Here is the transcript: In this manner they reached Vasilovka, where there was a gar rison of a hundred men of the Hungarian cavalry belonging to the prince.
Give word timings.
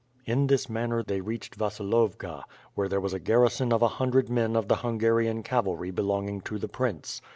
In 0.25 0.47
this 0.47 0.67
manner 0.67 1.03
they 1.03 1.21
reached 1.21 1.53
Vasilovka, 1.53 2.43
where 2.73 2.89
there 2.89 2.99
was 2.99 3.13
a 3.13 3.19
gar 3.19 3.37
rison 3.37 3.71
of 3.71 3.83
a 3.83 3.87
hundred 4.01 4.31
men 4.31 4.55
of 4.55 4.67
the 4.67 4.77
Hungarian 4.77 5.43
cavalry 5.43 5.91
belonging 5.91 6.41
to 6.41 6.57
the 6.57 6.67
prince. 6.67 7.21